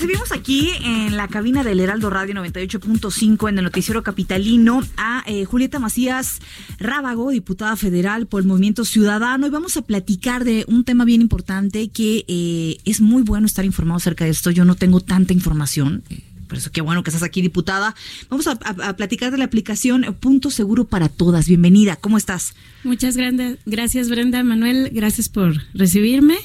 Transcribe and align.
Recibimos 0.00 0.32
aquí 0.32 0.70
en 0.82 1.18
la 1.18 1.28
cabina 1.28 1.62
del 1.62 1.78
Heraldo 1.78 2.08
Radio 2.08 2.34
98.5 2.36 3.50
en 3.50 3.58
el 3.58 3.64
noticiero 3.64 4.02
capitalino 4.02 4.80
a 4.96 5.22
eh, 5.26 5.44
Julieta 5.44 5.78
Macías 5.78 6.38
Rábago, 6.78 7.28
diputada 7.28 7.76
federal 7.76 8.26
por 8.26 8.40
el 8.40 8.46
Movimiento 8.46 8.86
Ciudadano, 8.86 9.46
y 9.46 9.50
vamos 9.50 9.76
a 9.76 9.82
platicar 9.82 10.44
de 10.44 10.64
un 10.68 10.84
tema 10.84 11.04
bien 11.04 11.20
importante 11.20 11.88
que 11.88 12.24
eh, 12.28 12.78
es 12.86 13.02
muy 13.02 13.22
bueno 13.22 13.44
estar 13.44 13.66
informado 13.66 13.98
acerca 13.98 14.24
de 14.24 14.30
esto. 14.30 14.50
Yo 14.50 14.64
no 14.64 14.74
tengo 14.74 15.00
tanta 15.00 15.34
información. 15.34 16.02
eh, 16.08 16.22
Por 16.48 16.56
eso 16.56 16.72
qué 16.72 16.80
bueno 16.80 17.02
que 17.02 17.10
estás 17.10 17.22
aquí, 17.22 17.42
diputada. 17.42 17.94
Vamos 18.30 18.46
a, 18.46 18.56
platicar 18.94 19.30
de 19.30 19.36
la 19.36 19.44
aplicación 19.44 20.16
Punto 20.18 20.50
Seguro 20.50 20.84
para 20.84 21.10
Todas. 21.10 21.46
Bienvenida. 21.46 21.96
¿Cómo 21.96 22.16
estás? 22.16 22.54
Muchas 22.84 23.18
grandes, 23.18 23.58
gracias 23.66 24.08
Brenda, 24.08 24.42
Manuel, 24.44 24.88
gracias 24.94 25.28
por 25.28 25.60
recibirme. 25.74 26.38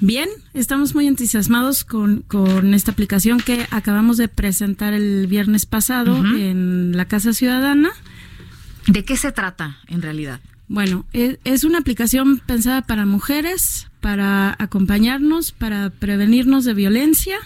Bien, 0.00 0.28
estamos 0.54 0.94
muy 0.94 1.08
entusiasmados 1.08 1.84
con, 1.84 2.22
con 2.22 2.72
esta 2.72 2.92
aplicación 2.92 3.40
que 3.40 3.66
acabamos 3.70 4.16
de 4.16 4.28
presentar 4.28 4.92
el 4.92 5.26
viernes 5.26 5.66
pasado 5.66 6.16
en 6.16 6.96
la 6.96 7.06
Casa 7.06 7.32
Ciudadana. 7.32 7.90
¿De 8.86 9.04
qué 9.04 9.16
se 9.16 9.32
trata 9.32 9.78
en 9.88 10.00
realidad? 10.00 10.40
Bueno, 10.68 11.04
e- 11.12 11.38
es, 11.44 11.64
una 11.64 11.78
aplicación 11.78 12.38
pensada 12.38 12.82
para 12.82 13.06
mujeres, 13.06 13.88
para 14.00 14.54
acompañarnos, 14.60 15.50
para 15.50 15.90
prevenirnos 15.90 16.64
de 16.64 16.74
violencia, 16.74 17.36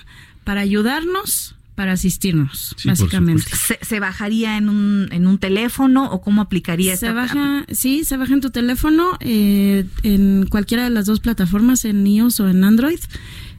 para 0.45 0.61
ayudarnos, 0.61 1.55
para 1.83 1.95
asistirnos, 1.95 2.77
Sí, 2.77 2.87
básicamente. 2.87 3.43
¿Se, 3.43 3.77
se 3.83 3.99
bajaría 3.99 4.57
en 4.57 4.69
un, 4.69 5.09
en 5.11 5.27
un 5.27 5.39
teléfono 5.39 6.13
o 6.13 6.21
cómo 6.21 6.41
aplicaría 6.41 6.97
Se 6.97 7.07
esta 7.07 7.13
baja, 7.13 7.65
sí, 7.73 8.05
se 8.05 8.17
baja 8.17 8.35
en 8.35 8.41
tu 8.41 8.51
teléfono, 8.51 9.19
eh, 9.19 9.85
en 10.05 10.47
cualquiera 10.47 10.85
de 10.85 10.91
las 10.91 11.07
dos 11.07 11.19
plataformas, 11.19 11.85
en 11.85 12.07
iOS 12.07 12.39
o 12.39 12.49
en 12.49 12.63
Android. 12.63 13.01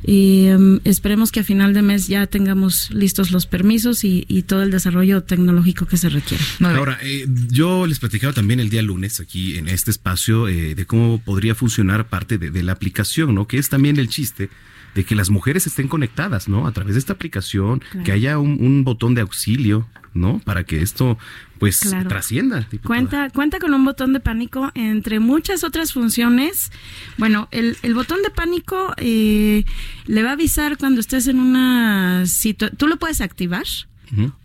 Y 0.05 0.45
em, 0.45 0.79
esperemos 0.85 1.33
que 1.33 1.41
a 1.41 1.43
final 1.43 1.73
de 1.73 1.81
mes 1.81 2.07
ya 2.07 2.25
tengamos 2.25 2.91
listos 2.91 3.31
los 3.31 3.45
permisos 3.45 4.05
y, 4.05 4.23
y 4.29 4.43
todo 4.43 4.63
el 4.63 4.71
desarrollo 4.71 5.23
tecnológico 5.23 5.85
que 5.85 5.97
se 5.97 6.07
requiere. 6.07 6.41
Ahora, 6.61 6.99
eh, 7.03 7.25
yo 7.49 7.85
les 7.87 7.99
platicaba 7.99 8.31
también 8.31 8.61
el 8.61 8.69
día 8.69 8.81
lunes 8.81 9.19
aquí 9.19 9.57
en 9.57 9.67
este 9.67 9.91
espacio 9.91 10.47
eh, 10.47 10.75
de 10.75 10.85
cómo 10.85 11.19
podría 11.19 11.55
funcionar 11.55 12.07
parte 12.07 12.37
de, 12.37 12.51
de 12.51 12.63
la 12.63 12.71
aplicación, 12.71 13.35
¿no? 13.35 13.47
Que 13.49 13.57
es 13.57 13.67
también 13.67 13.99
el 13.99 14.07
chiste 14.07 14.49
de 14.95 15.03
que 15.03 15.15
las 15.15 15.29
mujeres 15.29 15.65
estén 15.67 15.87
conectadas, 15.87 16.47
¿no? 16.47 16.67
A 16.67 16.71
través 16.71 16.95
de 16.95 16.99
esta 16.99 17.13
aplicación, 17.13 17.79
Claro. 17.79 18.03
que 18.05 18.11
haya 18.11 18.37
un, 18.39 18.57
un 18.63 18.83
botón 18.83 19.15
de 19.15 19.21
auxilio, 19.21 19.87
¿no? 20.13 20.39
Para 20.45 20.63
que 20.63 20.81
esto, 20.83 21.17
pues, 21.57 21.79
Claro. 21.79 22.07
trascienda. 22.07 22.59
diputada. 22.71 22.87
Cuenta, 22.87 23.29
cuenta 23.31 23.59
con 23.59 23.73
un 23.73 23.83
botón 23.83 24.13
de 24.13 24.19
pánico 24.19 24.71
entre 24.75 25.19
muchas 25.19 25.63
otras 25.63 25.91
funciones. 25.93 26.71
Bueno, 27.17 27.47
el, 27.51 27.77
el 27.81 27.93
botón 27.95 28.21
de 28.21 28.29
pánico 28.29 28.93
eh, 28.97 29.63
le 30.05 30.21
va 30.23 30.29
a 30.29 30.33
avisar 30.33 30.77
cuando 30.77 30.99
estés 31.01 31.27
en 31.27 31.39
una 31.39 32.25
situación. 32.27 32.77
Tú 32.77 32.87
lo 32.87 32.97
puedes 32.97 33.21
activar. 33.21 33.63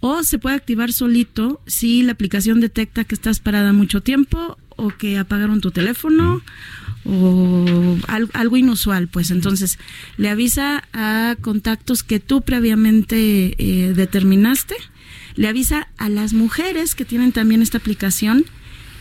O 0.00 0.22
se 0.22 0.38
puede 0.38 0.56
activar 0.56 0.94
solito 0.94 1.60
si 1.66 2.02
la 2.02 2.12
aplicación 2.12 2.58
detecta 2.58 3.04
que 3.04 3.14
estás 3.14 3.38
parada 3.38 3.74
mucho 3.74 4.00
tiempo 4.00 4.56
o 4.76 4.88
que 4.88 5.18
apagaron 5.18 5.60
tu 5.60 5.70
teléfono 5.72 6.40
o 7.08 7.96
al- 8.06 8.30
algo 8.34 8.56
inusual, 8.56 9.08
pues 9.08 9.30
entonces 9.30 9.78
le 10.18 10.28
avisa 10.28 10.84
a 10.92 11.36
contactos 11.40 12.02
que 12.02 12.20
tú 12.20 12.42
previamente 12.42 13.54
eh, 13.58 13.92
determinaste, 13.94 14.74
le 15.34 15.48
avisa 15.48 15.88
a 15.96 16.08
las 16.08 16.32
mujeres 16.34 16.94
que 16.94 17.04
tienen 17.04 17.32
también 17.32 17.62
esta 17.62 17.78
aplicación 17.78 18.44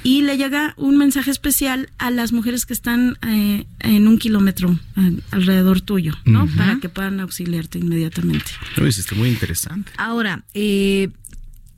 y 0.03 0.21
le 0.21 0.37
llega 0.37 0.73
un 0.77 0.95
mensaje 0.97 1.31
especial 1.31 1.89
a 1.97 2.11
las 2.11 2.31
mujeres 2.31 2.65
que 2.65 2.73
están 2.73 3.17
eh, 3.27 3.65
en 3.79 4.07
un 4.07 4.17
kilómetro 4.19 4.79
eh, 4.95 5.19
alrededor 5.31 5.81
tuyo, 5.81 6.13
¿no? 6.23 6.47
Para 6.55 6.79
que 6.79 6.87
puedan 6.87 7.19
auxiliarte 7.19 7.79
inmediatamente. 7.79 8.45
Sí, 8.75 8.99
está 9.01 9.15
muy 9.15 9.27
interesante. 9.29 9.91
Ahora, 9.97 10.45
eh, 10.53 11.09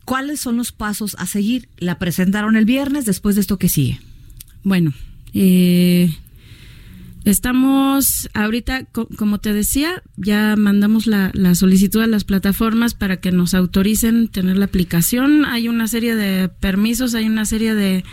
¿cuáles 0.06 0.42
son 0.42 0.58
los 0.58 0.72
pasos 0.74 1.16
a 1.18 1.26
seguir? 1.26 1.70
La 1.78 1.98
presentaron 1.98 2.56
el 2.56 2.66
viernes, 2.66 3.06
después 3.06 3.36
de 3.36 3.42
esto 3.42 3.58
que 3.58 3.70
sigue. 3.70 4.00
Bueno, 4.64 4.94
eh, 5.34 6.10
estamos 7.26 8.30
ahorita, 8.34 8.86
co- 8.86 9.08
como 9.18 9.40
te 9.40 9.54
decía, 9.54 10.02
ya 10.18 10.56
mandamos 10.58 11.06
la, 11.08 11.32
la 11.34 11.56
solicitud 11.56 12.02
a 12.02 12.08
las 12.08 12.24
plataformas 12.24 12.94
para 12.94 13.18
que 13.18 13.32
nos 13.32 13.54
autoricen 13.54 14.28
tener 14.30 14.58
la 14.58 14.66
aplicación. 14.66 15.46
Hay 15.46 15.68
una 15.68 15.88
serie 15.88 16.16
de 16.16 16.50
permisos, 16.50 17.14
hay 17.16 17.28
una 17.28 17.46
serie 17.46 17.76
de, 17.76 18.04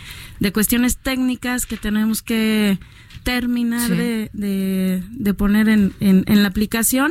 de 0.40 0.52
cuestiones 0.52 0.98
técnicas 0.98 1.66
que 1.66 1.76
tenemos 1.76 2.22
que 2.22 2.78
terminar 3.26 3.88
Sí. 3.90 3.96
de, 3.96 4.30
de- 4.32 5.02
de 5.10 5.34
poner 5.34 5.68
en, 5.68 5.92
en- 5.98 6.22
en 6.28 6.42
la 6.42 6.48
aplicación. 6.48 7.10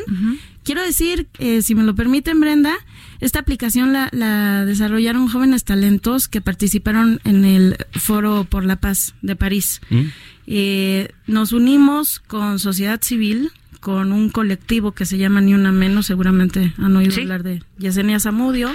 Quiero 0.64 0.82
decir, 0.82 1.28
eh, 1.40 1.62
si 1.62 1.76
me 1.76 1.84
lo 1.84 1.94
permiten, 1.94 2.40
Brenda, 2.40 2.74
esta 3.20 3.40
aplicación 3.40 3.92
la, 3.94 4.08
la 4.14 4.64
desarrollaron 4.66 5.28
jóvenes 5.28 5.66
talentos 5.66 6.28
que 6.30 6.40
participaron 6.42 7.20
en 7.26 7.44
el 7.46 7.76
Foro 7.92 8.46
por 8.50 8.64
la 8.64 8.78
Paz 8.78 9.14
de 9.22 9.36
París. 9.36 9.82
¿Mm? 9.90 10.02
Eh, 10.48 11.10
nos 11.28 11.52
unimos 11.52 12.20
con 12.20 12.60
sociedad 12.60 13.00
civil, 13.02 13.52
con 13.82 14.12
un 14.14 14.30
colectivo 14.30 14.94
que 14.94 15.06
se 15.06 15.18
llama 15.18 15.42
Ni 15.42 15.54
Una 15.54 15.72
Menos, 15.72 16.06
seguramente 16.08 16.74
han 16.80 16.96
oído 16.96 17.12
Sí. 17.12 17.22
hablar 17.22 17.44
de 17.44 17.62
Yesenia 17.78 18.20
Zamudio. 18.20 18.70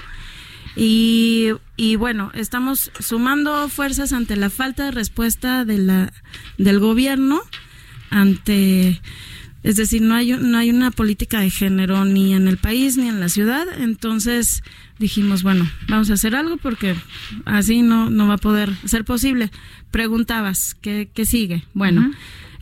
Y, 0.76 1.50
y 1.76 1.96
bueno, 1.96 2.30
estamos 2.34 2.90
sumando 3.00 3.68
fuerzas 3.68 4.12
ante 4.12 4.36
la 4.36 4.50
falta 4.50 4.84
de 4.84 4.90
respuesta 4.92 5.64
de 5.64 5.78
la, 5.78 6.12
del 6.58 6.78
gobierno 6.78 7.40
ante 8.10 9.00
es 9.62 9.76
decir, 9.76 10.00
no 10.00 10.14
hay, 10.14 10.32
no 10.32 10.56
hay 10.56 10.70
una 10.70 10.90
política 10.90 11.40
de 11.40 11.50
género 11.50 12.04
ni 12.06 12.32
en 12.32 12.48
el 12.48 12.56
país 12.56 12.96
ni 12.96 13.08
en 13.08 13.20
la 13.20 13.28
ciudad. 13.28 13.66
Entonces 13.78 14.62
dijimos, 14.98 15.42
bueno, 15.42 15.70
vamos 15.88 16.10
a 16.10 16.14
hacer 16.14 16.34
algo 16.34 16.56
porque 16.56 16.94
así 17.44 17.82
no, 17.82 18.08
no 18.08 18.26
va 18.26 18.34
a 18.34 18.38
poder 18.38 18.74
ser 18.86 19.04
posible. 19.04 19.50
Preguntabas, 19.90 20.76
¿qué, 20.80 21.10
qué 21.12 21.26
sigue? 21.26 21.64
Bueno, 21.74 22.10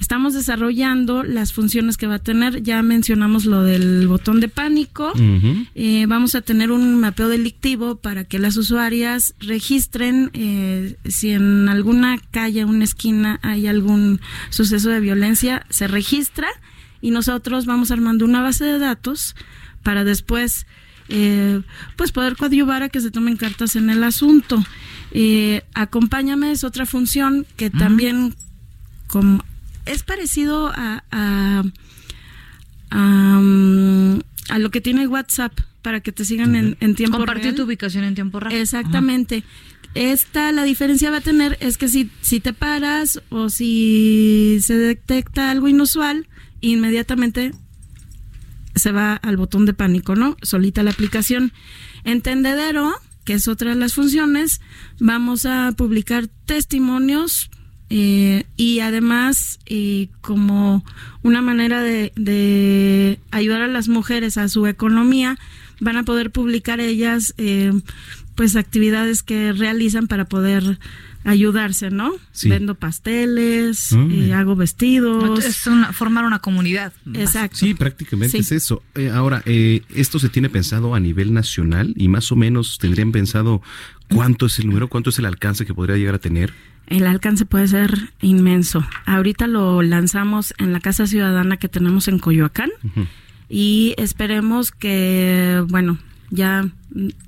estamos 0.00 0.34
desarrollando 0.34 1.22
las 1.22 1.52
funciones 1.52 1.96
que 1.96 2.06
va 2.06 2.16
a 2.16 2.18
tener. 2.18 2.62
Ya 2.62 2.82
mencionamos 2.82 3.44
lo 3.44 3.62
del 3.62 4.06
botón 4.08 4.40
de 4.40 4.48
pánico. 4.48 5.12
Eh, 5.74 6.06
vamos 6.06 6.34
a 6.34 6.40
tener 6.40 6.70
un 6.70 7.00
mapeo 7.00 7.28
delictivo 7.28 7.96
para 7.96 8.24
que 8.24 8.38
las 8.38 8.56
usuarias 8.56 9.34
registren 9.40 10.30
eh, 10.32 10.96
si 11.04 11.30
en 11.30 11.68
alguna 11.68 12.18
calle, 12.30 12.64
una 12.64 12.84
esquina 12.84 13.40
hay 13.42 13.66
algún 13.66 14.20
suceso 14.50 14.90
de 14.90 15.00
violencia, 15.00 15.66
se 15.70 15.88
registra 15.88 16.48
y 17.00 17.10
nosotros 17.10 17.66
vamos 17.66 17.90
armando 17.90 18.24
una 18.24 18.42
base 18.42 18.64
de 18.64 18.78
datos 18.78 19.36
para 19.82 20.04
después 20.04 20.66
eh, 21.08 21.62
pues 21.96 22.12
poder 22.12 22.36
coadyuvar 22.36 22.82
a 22.82 22.88
que 22.88 23.00
se 23.00 23.10
tomen 23.10 23.36
cartas 23.36 23.76
en 23.76 23.90
el 23.90 24.04
asunto. 24.04 24.62
Eh, 25.12 25.62
acompáñame 25.74 26.50
es 26.52 26.64
otra 26.64 26.84
función 26.84 27.46
que 27.56 27.70
también 27.70 28.34
como 29.06 29.42
es 29.88 30.02
parecido 30.02 30.68
a, 30.68 31.04
a, 31.10 31.62
a, 32.90 33.42
a 34.50 34.58
lo 34.58 34.70
que 34.70 34.80
tiene 34.80 35.06
WhatsApp 35.06 35.52
para 35.82 36.00
que 36.00 36.12
te 36.12 36.24
sigan 36.24 36.54
en, 36.56 36.76
en 36.80 36.94
tiempo 36.94 37.16
Compartir 37.16 37.44
real. 37.44 37.54
tu 37.56 37.62
ubicación 37.64 38.04
en 38.04 38.14
tiempo 38.14 38.40
real. 38.40 38.54
Exactamente. 38.54 39.44
Esta, 39.94 40.52
la 40.52 40.64
diferencia 40.64 41.10
va 41.10 41.18
a 41.18 41.22
tener 41.22 41.56
es 41.60 41.78
que 41.78 41.88
si, 41.88 42.10
si 42.20 42.40
te 42.40 42.52
paras 42.52 43.22
o 43.30 43.48
si 43.48 44.58
se 44.60 44.76
detecta 44.76 45.50
algo 45.50 45.68
inusual, 45.68 46.28
inmediatamente 46.60 47.52
se 48.74 48.92
va 48.92 49.14
al 49.14 49.36
botón 49.36 49.64
de 49.66 49.72
pánico, 49.74 50.14
¿no? 50.14 50.36
Solita 50.42 50.82
la 50.82 50.90
aplicación. 50.90 51.52
Entendedero, 52.04 52.92
que 53.24 53.34
es 53.34 53.48
otra 53.48 53.70
de 53.70 53.76
las 53.76 53.94
funciones, 53.94 54.60
vamos 55.00 55.46
a 55.46 55.72
publicar 55.76 56.28
testimonios 56.46 57.50
eh, 57.90 58.44
y 58.56 58.80
además 58.80 59.58
eh, 59.66 60.08
como 60.20 60.84
una 61.22 61.42
manera 61.42 61.82
de, 61.82 62.12
de 62.16 63.18
ayudar 63.30 63.62
a 63.62 63.68
las 63.68 63.88
mujeres 63.88 64.36
a 64.36 64.48
su 64.48 64.66
economía, 64.66 65.38
van 65.80 65.96
a 65.96 66.02
poder 66.02 66.30
publicar 66.30 66.80
ellas 66.80 67.34
eh, 67.38 67.72
pues 68.38 68.54
actividades 68.54 69.24
que 69.24 69.52
realizan 69.52 70.06
para 70.06 70.26
poder 70.26 70.78
ayudarse, 71.24 71.90
¿no? 71.90 72.12
Sí. 72.30 72.48
Vendo 72.48 72.76
pasteles, 72.76 73.90
Mm. 73.92 74.10
eh, 74.12 74.32
hago 74.32 74.54
vestidos. 74.54 75.44
Es 75.44 75.66
una- 75.66 75.92
formar 75.92 76.24
una 76.24 76.38
comunidad. 76.38 76.92
Exacto. 77.14 77.56
Sí, 77.56 77.74
prácticamente 77.74 78.30
Sí. 78.30 78.38
es 78.38 78.52
eso. 78.52 78.80
Eh, 78.94 79.10
ahora, 79.10 79.42
eh, 79.44 79.82
esto 79.92 80.20
se 80.20 80.28
tiene 80.28 80.48
pensado 80.50 80.94
a 80.94 81.00
nivel 81.00 81.34
nacional 81.34 81.94
y 81.96 82.06
más 82.06 82.30
o 82.30 82.36
menos 82.36 82.78
tendrían 82.78 83.10
pensado 83.10 83.60
cuánto 84.08 84.46
es 84.46 84.60
el 84.60 84.66
número, 84.68 84.86
cuánto 84.86 85.10
es 85.10 85.18
el 85.18 85.24
alcance 85.24 85.66
que 85.66 85.74
podría 85.74 85.96
llegar 85.96 86.14
a 86.14 86.18
tener. 86.20 86.54
El 86.86 87.08
alcance 87.08 87.44
puede 87.44 87.66
ser 87.66 88.12
inmenso. 88.22 88.86
Ahorita 89.04 89.48
lo 89.48 89.82
lanzamos 89.82 90.54
en 90.58 90.72
la 90.72 90.78
Casa 90.78 91.08
Ciudadana 91.08 91.56
que 91.56 91.68
tenemos 91.68 92.06
en 92.06 92.20
Coyoacán 92.20 92.70
y 93.48 93.94
esperemos 93.98 94.70
que, 94.70 95.62
bueno, 95.68 95.98
ya 96.30 96.68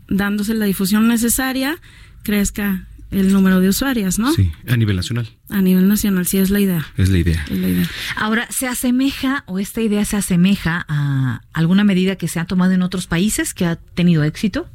dándose 0.08 0.54
la 0.54 0.66
difusión 0.66 1.08
necesaria, 1.08 1.78
crezca 2.22 2.86
el 3.10 3.32
número 3.32 3.60
de 3.60 3.68
usuarias, 3.68 4.18
¿no? 4.18 4.32
Sí, 4.32 4.52
a 4.68 4.76
nivel 4.76 4.96
nacional. 4.96 5.28
A 5.48 5.60
nivel 5.60 5.88
nacional, 5.88 6.26
sí 6.26 6.38
es 6.38 6.50
la 6.50 6.60
idea. 6.60 6.86
Es 6.96 7.08
la 7.08 7.18
idea. 7.18 7.44
Es 7.50 7.58
la 7.58 7.68
idea. 7.68 7.90
Ahora, 8.16 8.46
¿se 8.50 8.68
asemeja 8.68 9.42
o 9.46 9.58
esta 9.58 9.80
idea 9.80 10.04
se 10.04 10.16
asemeja 10.16 10.84
a 10.88 11.40
alguna 11.52 11.82
medida 11.82 12.16
que 12.16 12.28
se 12.28 12.38
ha 12.38 12.44
tomado 12.44 12.72
en 12.72 12.82
otros 12.82 13.06
países 13.06 13.52
que 13.52 13.66
ha 13.66 13.76
tenido 13.76 14.22
éxito? 14.22 14.68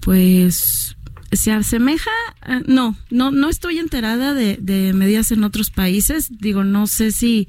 Pues 0.00 0.96
se 1.32 1.52
asemeja, 1.52 2.10
eh, 2.46 2.62
no, 2.66 2.96
no, 3.10 3.30
no 3.30 3.48
estoy 3.50 3.78
enterada 3.78 4.32
de, 4.34 4.56
de 4.60 4.92
medidas 4.94 5.30
en 5.30 5.44
otros 5.44 5.70
países. 5.70 6.28
Digo, 6.38 6.64
no 6.64 6.86
sé 6.86 7.12
si, 7.12 7.48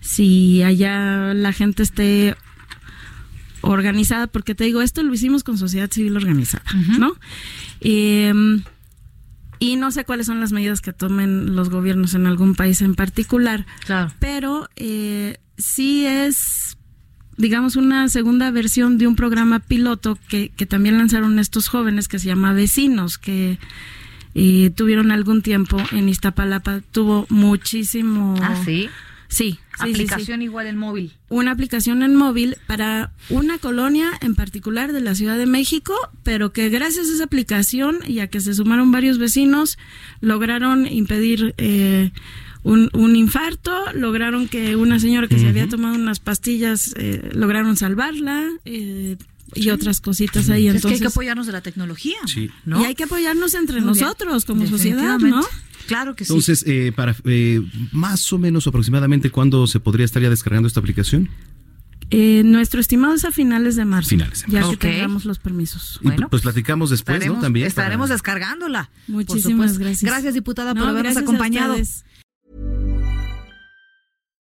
si 0.00 0.62
allá 0.62 1.34
la 1.34 1.52
gente 1.52 1.84
esté 1.84 2.34
organizada, 3.62 4.26
porque 4.26 4.54
te 4.54 4.64
digo, 4.64 4.82
esto 4.82 5.02
lo 5.02 5.12
hicimos 5.12 5.44
con 5.44 5.58
sociedad 5.58 5.90
civil 5.90 6.16
organizada, 6.16 6.64
¿no? 6.98 7.14
Em, 7.80 8.62
y 9.58 9.76
no 9.76 9.90
sé 9.90 10.04
cuáles 10.04 10.26
son 10.26 10.40
las 10.40 10.52
medidas 10.52 10.80
que 10.80 10.92
tomen 10.92 11.54
los 11.54 11.68
gobiernos 11.68 12.14
en 12.14 12.26
algún 12.26 12.54
país 12.54 12.80
en 12.80 12.94
particular 12.94 13.66
Claro. 13.84 14.10
pero 14.18 14.68
eh, 14.76 15.38
sí 15.58 16.06
es, 16.06 16.78
digamos, 17.36 17.76
una 17.76 18.08
segunda 18.08 18.50
versión 18.50 18.96
de 18.96 19.06
un 19.06 19.16
programa 19.16 19.60
piloto 19.60 20.18
que, 20.28 20.50
que 20.56 20.64
también 20.66 20.96
lanzaron 20.96 21.38
estos 21.38 21.68
jóvenes 21.68 22.08
que 22.08 22.18
se 22.18 22.26
llama 22.26 22.54
Vecinos, 22.54 23.18
que 23.18 23.58
eh, 24.34 24.70
tuvieron 24.74 25.10
algún 25.10 25.42
tiempo 25.42 25.76
en 25.92 26.08
Iztapalapa, 26.08 26.80
tuvo 26.92 27.26
muchísimo... 27.28 28.36
Ah, 28.40 28.56
sí. 28.64 28.88
Sí, 29.30 29.52
sí, 29.52 29.58
sí, 29.78 29.84
sí. 29.84 29.90
Aplicación 29.90 30.42
igual 30.42 30.66
en 30.66 30.76
móvil. 30.76 31.12
Una 31.28 31.52
aplicación 31.52 32.02
en 32.02 32.16
móvil 32.16 32.56
para 32.66 33.12
una 33.28 33.58
colonia 33.58 34.10
en 34.20 34.34
particular 34.34 34.92
de 34.92 35.00
la 35.00 35.14
Ciudad 35.14 35.38
de 35.38 35.46
México, 35.46 35.94
pero 36.24 36.52
que 36.52 36.68
gracias 36.68 37.08
a 37.08 37.14
esa 37.14 37.24
aplicación 37.24 38.00
y 38.06 38.18
a 38.18 38.26
que 38.26 38.40
se 38.40 38.54
sumaron 38.54 38.90
varios 38.90 39.18
vecinos, 39.18 39.78
lograron 40.20 40.84
impedir 40.86 41.54
eh, 41.58 42.10
un, 42.64 42.90
un 42.92 43.14
infarto, 43.14 43.72
lograron 43.94 44.48
que 44.48 44.74
una 44.74 44.98
señora 44.98 45.28
que 45.28 45.38
se 45.38 45.48
había 45.48 45.68
tomado 45.68 45.94
unas 45.94 46.18
pastillas, 46.18 46.92
eh, 46.98 47.30
lograron 47.32 47.76
salvarla 47.76 48.44
eh, 48.64 49.16
y 49.54 49.70
otras 49.70 50.00
cositas 50.00 50.50
ahí. 50.50 50.66
es 50.66 50.72
que 50.72 50.76
Entonces, 50.78 51.00
hay 51.00 51.06
que 51.06 51.08
apoyarnos 51.08 51.46
de 51.46 51.52
la 51.52 51.60
tecnología. 51.60 52.18
Sí. 52.26 52.50
¿no? 52.64 52.82
y 52.82 52.84
hay 52.84 52.94
que 52.96 53.04
apoyarnos 53.04 53.54
entre 53.54 53.80
Muy 53.80 53.92
bien. 53.94 54.04
nosotros 54.04 54.44
como 54.44 54.66
sociedad, 54.66 55.18
¿no? 55.20 55.42
Claro 55.90 56.14
que 56.14 56.24
sí. 56.24 56.32
Entonces, 56.32 56.64
eh, 56.66 56.92
para 56.94 57.14
eh, 57.24 57.60
más 57.92 58.32
o 58.32 58.38
menos 58.38 58.66
aproximadamente 58.66 59.30
cuándo 59.30 59.66
se 59.66 59.80
podría 59.80 60.04
estar 60.04 60.22
ya 60.22 60.30
descargando 60.30 60.68
esta 60.68 60.78
aplicación. 60.80 61.28
Eh, 62.12 62.42
nuestro 62.44 62.80
estimado 62.80 63.14
es 63.14 63.24
a 63.24 63.30
finales 63.32 63.74
de 63.76 63.84
marzo, 63.84 64.08
Finales 64.10 64.44
de 64.46 64.52
ya 64.52 64.60
marzo. 64.60 64.70
que 64.78 64.88
tengamos 64.88 65.24
los 65.24 65.38
permisos. 65.38 65.98
Y, 66.00 66.06
Bueno, 66.06 66.28
pues 66.28 66.42
platicamos 66.42 66.90
después, 66.90 67.16
estaremos, 67.16 67.38
¿no? 67.38 67.42
También. 67.42 67.66
estaremos 67.66 68.04
para- 68.06 68.14
descargándola. 68.14 68.90
Muchísimas 69.08 69.78
gracias. 69.78 70.02
Gracias, 70.10 70.34
diputada, 70.34 70.74
por 70.74 70.82
No, 70.84 70.88
habernos 70.90 71.16
acompañado. 71.16 71.76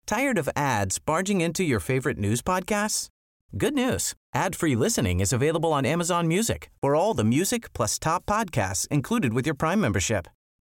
Tired 0.05 0.37
of 0.37 0.47
ads 0.55 0.99
barging 0.99 1.41
into 1.41 1.63
your 1.63 1.79
favorite 1.81 2.19
news 2.19 2.41
podcasts? 2.41 3.09
Good 3.57 3.73
news. 3.73 4.13
Ad-free 4.33 4.75
listening 4.75 5.19
is 5.21 5.31
available 5.33 5.71
on 5.71 5.85
Amazon 5.85 6.27
Music 6.27 6.69
for 6.81 6.95
all 6.95 7.13
the 7.15 7.23
music 7.23 7.71
plus 7.73 7.97
top 7.97 8.25
podcasts 8.25 8.85
included 8.91 9.33
with 9.33 9.45
your 9.47 9.55
Prime 9.55 9.79
membership. 9.79 10.27